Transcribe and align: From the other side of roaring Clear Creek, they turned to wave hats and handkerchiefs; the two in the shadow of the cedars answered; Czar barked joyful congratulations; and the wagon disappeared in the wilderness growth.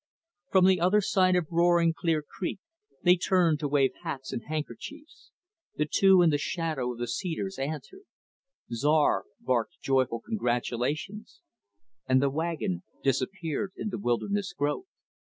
From 0.49 0.65
the 0.65 0.79
other 0.81 0.99
side 0.99 1.35
of 1.35 1.45
roaring 1.51 1.93
Clear 1.93 2.23
Creek, 2.27 2.57
they 3.03 3.15
turned 3.15 3.59
to 3.59 3.67
wave 3.67 3.91
hats 4.01 4.33
and 4.33 4.41
handkerchiefs; 4.47 5.29
the 5.75 5.85
two 5.85 6.23
in 6.23 6.31
the 6.31 6.39
shadow 6.39 6.91
of 6.93 6.97
the 6.97 7.07
cedars 7.07 7.59
answered; 7.59 8.07
Czar 8.73 9.25
barked 9.41 9.75
joyful 9.79 10.19
congratulations; 10.19 11.41
and 12.07 12.19
the 12.19 12.31
wagon 12.31 12.81
disappeared 13.03 13.73
in 13.77 13.89
the 13.89 13.99
wilderness 13.99 14.53
growth. 14.53 14.87